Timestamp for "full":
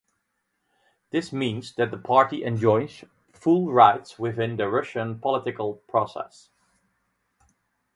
3.33-3.71